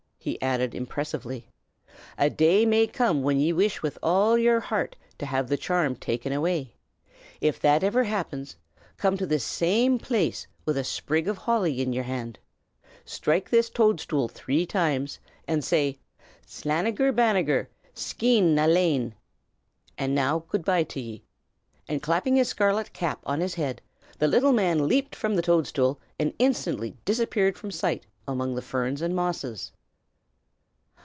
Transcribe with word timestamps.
he 0.23 0.39
added, 0.39 0.75
impressively. 0.75 1.47
"A 2.15 2.29
day 2.29 2.63
may 2.63 2.85
come 2.85 3.23
when 3.23 3.39
ye 3.39 3.51
will 3.51 3.57
wish 3.57 3.81
with 3.81 3.97
all 4.03 4.37
yer 4.37 4.59
heart 4.59 4.95
to 5.17 5.25
have 5.25 5.47
the 5.49 5.57
charm 5.57 5.95
taken 5.95 6.31
away. 6.31 6.75
If 7.39 7.59
that 7.61 7.83
ever 7.83 8.03
happens, 8.03 8.55
come 8.97 9.17
to 9.17 9.25
this 9.25 9.43
same 9.43 9.97
place 9.97 10.45
with 10.63 10.77
a 10.77 10.83
sprig 10.83 11.27
of 11.27 11.39
holly 11.39 11.81
in 11.81 11.91
yer 11.91 12.03
hand. 12.03 12.37
Strike 13.03 13.49
this 13.49 13.71
toadstool 13.71 14.27
three 14.27 14.63
times, 14.63 15.17
and 15.47 15.63
say, 15.63 15.97
'Slanegher 16.45 17.11
Banegher, 17.11 17.67
Skeen 17.95 18.53
na 18.53 18.65
Lane!' 18.67 19.15
And 19.97 20.13
now 20.13 20.43
good 20.49 20.63
by 20.63 20.83
to 20.83 20.99
ye!" 21.01 21.23
and 21.87 21.99
clapping 21.99 22.35
his 22.35 22.47
scarlet 22.47 22.93
cap 22.93 23.21
on 23.25 23.39
his 23.39 23.55
head, 23.55 23.81
the 24.19 24.27
little 24.27 24.53
man 24.53 24.87
leaped 24.87 25.15
from 25.15 25.33
the 25.35 25.41
toadstool, 25.41 25.99
and 26.19 26.31
instantly 26.37 26.95
disappeared 27.05 27.57
from 27.57 27.71
sight 27.71 28.05
among 28.27 28.53
the 28.53 28.61
ferns 28.61 29.01
and 29.01 29.15
mosses. 29.15 29.71